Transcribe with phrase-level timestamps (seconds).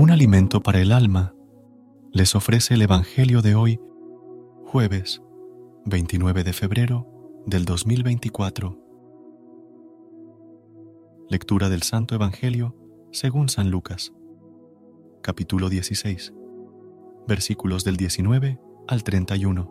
[0.00, 1.34] Un alimento para el alma
[2.10, 3.78] les ofrece el Evangelio de hoy,
[4.64, 5.20] jueves
[5.84, 7.06] 29 de febrero
[7.44, 8.78] del 2024.
[11.28, 12.74] Lectura del Santo Evangelio
[13.12, 14.14] según San Lucas,
[15.20, 16.32] capítulo 16,
[17.28, 19.70] versículos del 19 al 31.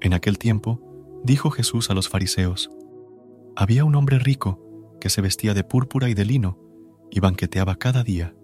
[0.00, 0.80] En aquel tiempo,
[1.22, 2.68] dijo Jesús a los fariseos,
[3.54, 4.58] había un hombre rico
[5.00, 6.63] que se vestía de púrpura y de lino
[7.14, 8.34] y banqueteaba cada día.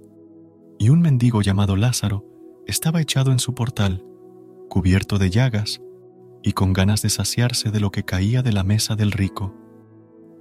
[0.79, 2.25] Y un mendigo llamado Lázaro
[2.67, 4.05] estaba echado en su portal,
[4.69, 5.83] cubierto de llagas
[6.45, 9.53] y con ganas de saciarse de lo que caía de la mesa del rico.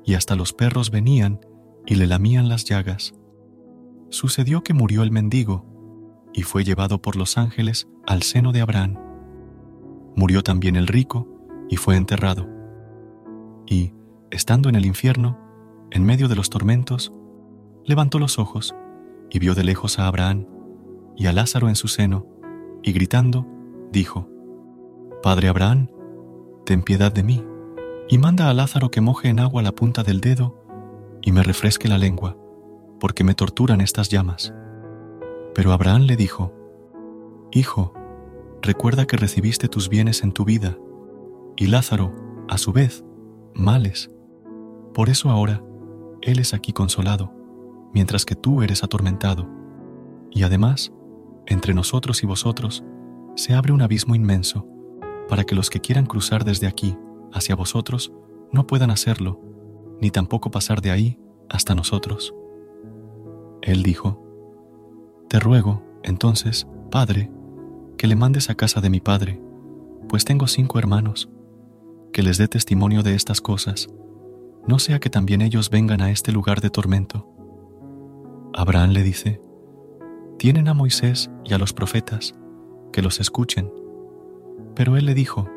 [0.06, 1.40] Y hasta los perros venían
[1.88, 3.16] y le lamían las llagas.
[4.10, 5.66] Sucedió que murió el mendigo
[6.32, 8.96] y fue llevado por los ángeles al seno de Abraham.
[10.16, 11.28] Murió también el rico
[11.68, 12.48] y fue enterrado.
[13.66, 13.94] Y,
[14.30, 15.40] estando en el infierno,
[15.90, 17.12] en medio de los tormentos,
[17.86, 18.76] levantó los ojos
[19.30, 20.46] y vio de lejos a Abraham
[21.16, 22.26] y a Lázaro en su seno,
[22.82, 23.46] y gritando,
[23.92, 24.30] dijo,
[25.22, 25.90] Padre Abraham,
[26.66, 27.44] ten piedad de mí,
[28.08, 30.56] y manda a Lázaro que moje en agua la punta del dedo
[31.22, 32.38] y me refresque la lengua,
[33.00, 34.54] porque me torturan estas llamas.
[35.54, 36.54] Pero Abraham le dijo,
[37.52, 37.94] Hijo,
[38.62, 40.78] recuerda que recibiste tus bienes en tu vida,
[41.58, 42.16] y Lázaro,
[42.48, 43.04] a su vez,
[43.54, 44.10] males.
[44.94, 45.62] Por eso ahora,
[46.22, 47.39] él es aquí consolado
[47.94, 49.48] mientras que tú eres atormentado.
[50.32, 50.92] Y además,
[51.46, 52.84] entre nosotros y vosotros,
[53.36, 54.68] se abre un abismo inmenso,
[55.28, 56.98] para que los que quieran cruzar desde aquí
[57.32, 58.12] hacia vosotros
[58.52, 59.40] no puedan hacerlo,
[60.02, 61.20] ni tampoco pasar de ahí
[61.50, 62.34] hasta nosotros.
[63.62, 64.24] Él dijo,
[65.28, 67.32] Te ruego, entonces, Padre,
[67.98, 69.42] que le mandes a casa de mi Padre,
[70.08, 71.30] pues tengo cinco hermanos,
[72.12, 73.90] que les dé testimonio de estas cosas,
[74.68, 77.28] no sea que también ellos vengan a este lugar de tormento.
[78.54, 79.42] Abraham le dice,
[80.38, 82.34] tienen a Moisés y a los profetas,
[82.92, 83.72] que los escuchen.
[84.76, 85.48] Pero él le dijo,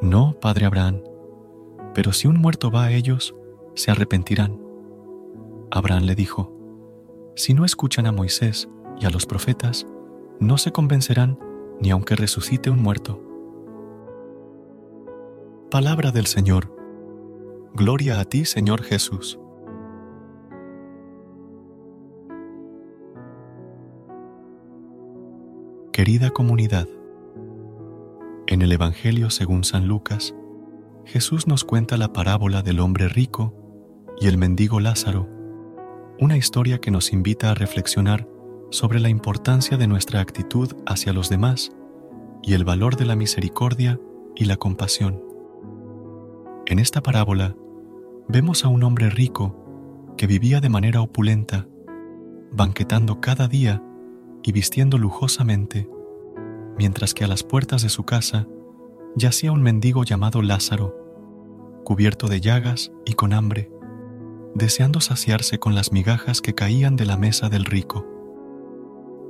[0.00, 1.02] no, padre Abraham,
[1.94, 3.34] pero si un muerto va a ellos,
[3.74, 4.60] se arrepentirán.
[5.70, 6.52] Abraham le dijo,
[7.34, 8.68] si no escuchan a Moisés
[9.00, 9.86] y a los profetas,
[10.38, 11.38] no se convencerán
[11.80, 13.22] ni aunque resucite un muerto.
[15.70, 16.70] Palabra del Señor.
[17.74, 19.38] Gloria a ti, Señor Jesús.
[25.92, 26.88] Querida comunidad,
[28.46, 30.34] en el Evangelio según San Lucas,
[31.04, 33.54] Jesús nos cuenta la parábola del hombre rico
[34.18, 35.28] y el mendigo Lázaro,
[36.18, 38.26] una historia que nos invita a reflexionar
[38.70, 41.72] sobre la importancia de nuestra actitud hacia los demás
[42.42, 44.00] y el valor de la misericordia
[44.34, 45.22] y la compasión.
[46.64, 47.54] En esta parábola
[48.28, 51.68] vemos a un hombre rico que vivía de manera opulenta,
[52.50, 53.82] banquetando cada día
[54.42, 55.88] y vistiendo lujosamente,
[56.76, 58.48] mientras que a las puertas de su casa
[59.14, 60.96] yacía un mendigo llamado Lázaro,
[61.84, 63.70] cubierto de llagas y con hambre,
[64.54, 68.06] deseando saciarse con las migajas que caían de la mesa del rico.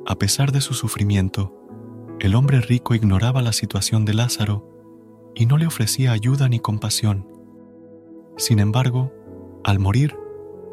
[0.06, 1.54] A pesar de su sufrimiento,
[2.20, 4.69] el hombre rico ignoraba la situación de Lázaro
[5.34, 7.26] y no le ofrecía ayuda ni compasión.
[8.37, 9.12] Sin embargo,
[9.64, 10.16] al morir,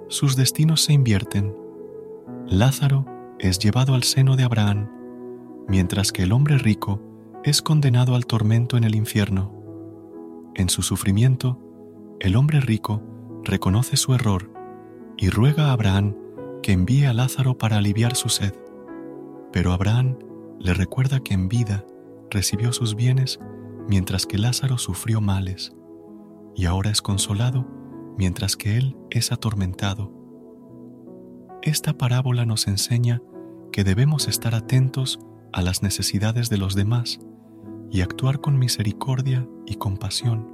[0.08, 1.56] sus destinos se invierten.
[2.48, 3.06] Lázaro
[3.40, 4.90] es llevado al seno de Abraham,
[5.68, 7.02] mientras que el hombre rico
[7.44, 9.54] es condenado al tormento en el infierno.
[10.56, 11.58] En su sufrimiento,
[12.20, 13.02] el hombre rico
[13.44, 14.52] reconoce su error
[15.18, 16.16] y ruega a Abraham
[16.62, 18.54] que envíe a Lázaro para aliviar su sed.
[19.54, 20.18] Pero Abraham
[20.60, 21.86] le recuerda que en vida
[22.30, 23.40] recibió sus bienes
[23.88, 25.74] mientras que Lázaro sufrió males,
[26.56, 27.66] y ahora es consolado
[28.18, 30.19] mientras que Él es atormentado.
[31.62, 33.22] Esta parábola nos enseña
[33.74, 35.20] que debemos estar atentos
[35.52, 37.20] a las necesidades de los demás
[37.92, 40.48] y actuar con misericordia y compasión,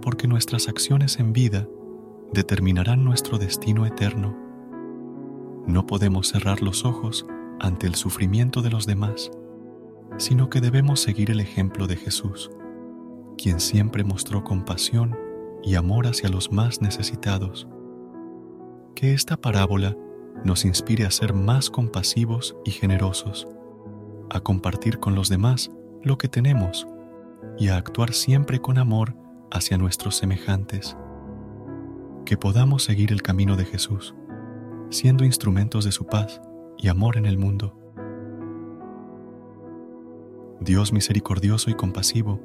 [0.00, 1.68] porque nuestras acciones en vida
[2.32, 4.34] determinarán nuestro destino eterno.
[5.66, 7.26] No podemos cerrar los ojos
[7.60, 9.30] ante el sufrimiento de los demás,
[10.16, 12.50] sino que debemos seguir el ejemplo de Jesús,
[13.36, 15.18] quien siempre mostró compasión
[15.62, 17.68] y amor hacia los más necesitados.
[18.94, 19.94] Que esta parábola
[20.42, 23.46] nos inspire a ser más compasivos y generosos,
[24.30, 25.70] a compartir con los demás
[26.02, 26.86] lo que tenemos
[27.58, 29.14] y a actuar siempre con amor
[29.50, 30.96] hacia nuestros semejantes.
[32.24, 34.14] Que podamos seguir el camino de Jesús,
[34.90, 36.40] siendo instrumentos de su paz
[36.78, 37.78] y amor en el mundo.
[40.60, 42.40] Dios misericordioso y compasivo,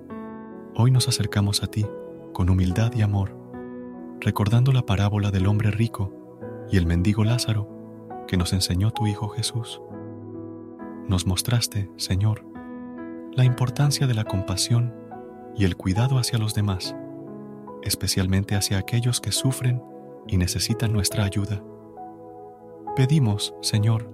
[0.76, 1.86] hoy nos acercamos a ti
[2.34, 3.36] con humildad y amor,
[4.20, 6.14] recordando la parábola del hombre rico
[6.70, 7.79] y el mendigo Lázaro
[8.30, 9.82] que nos enseñó tu Hijo Jesús.
[11.08, 12.46] Nos mostraste, Señor,
[13.34, 14.94] la importancia de la compasión
[15.56, 16.96] y el cuidado hacia los demás,
[17.82, 19.82] especialmente hacia aquellos que sufren
[20.28, 21.64] y necesitan nuestra ayuda.
[22.96, 24.12] Pedimos, Señor,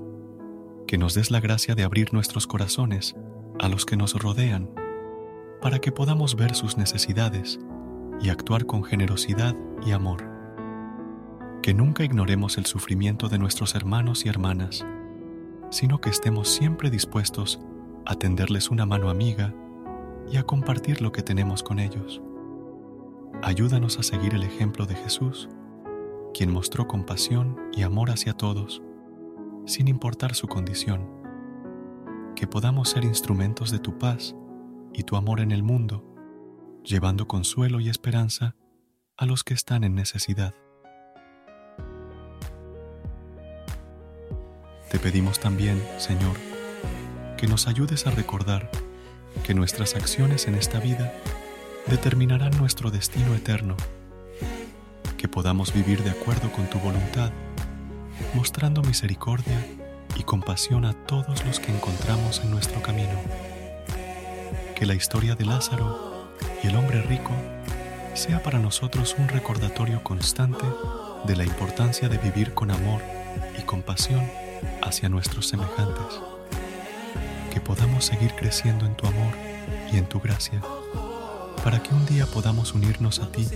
[0.88, 3.18] que nos des la gracia de abrir nuestros corazones
[3.60, 4.70] a los que nos rodean,
[5.62, 7.60] para que podamos ver sus necesidades
[8.22, 10.35] y actuar con generosidad y amor.
[11.66, 14.86] Que nunca ignoremos el sufrimiento de nuestros hermanos y hermanas,
[15.72, 17.60] sino que estemos siempre dispuestos
[18.06, 19.52] a tenderles una mano amiga
[20.32, 22.22] y a compartir lo que tenemos con ellos.
[23.42, 25.50] Ayúdanos a seguir el ejemplo de Jesús,
[26.36, 28.84] quien mostró compasión y amor hacia todos,
[29.66, 31.10] sin importar su condición.
[32.36, 34.36] Que podamos ser instrumentos de tu paz
[34.94, 36.06] y tu amor en el mundo,
[36.84, 38.56] llevando consuelo y esperanza
[39.18, 40.54] a los que están en necesidad.
[45.06, 46.36] Pedimos también, Señor,
[47.38, 48.72] que nos ayudes a recordar
[49.44, 51.14] que nuestras acciones en esta vida
[51.86, 53.78] determinarán nuestro destino eterno,
[55.16, 57.30] que podamos vivir de acuerdo con tu voluntad,
[58.34, 59.64] mostrando misericordia
[60.16, 63.22] y compasión a todos los que encontramos en nuestro camino.
[64.76, 66.32] Que la historia de Lázaro
[66.64, 67.30] y el hombre rico
[68.16, 70.66] sea para nosotros un recordatorio constante
[71.28, 73.04] de la importancia de vivir con amor
[73.60, 74.24] y compasión
[74.82, 76.22] hacia nuestros semejantes.
[77.52, 79.34] Que podamos seguir creciendo en tu amor
[79.92, 80.62] y en tu gracia,
[81.64, 83.48] para que un día podamos unirnos a ti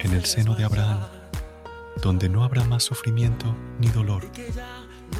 [0.00, 1.00] en el seno de Abraham,
[2.02, 4.24] donde no habrá más sufrimiento ni dolor,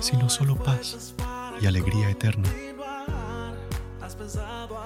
[0.00, 1.14] sino solo paz
[1.60, 2.48] y alegría eterna.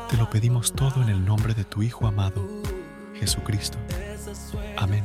[0.08, 2.46] Te lo pedimos todo en el nombre de tu Hijo amado,
[3.14, 3.78] Jesucristo.
[4.76, 5.04] Amén.